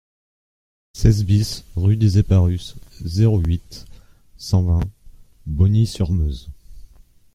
seize 0.93 1.23
BIS 1.23 1.63
rue 1.75 1.95
des 1.95 2.17
Eparus, 2.17 2.75
zéro 3.05 3.39
huit, 3.39 3.85
cent 4.35 4.63
vingt, 4.63 4.83
Bogny-sur-Meuse 5.45 6.49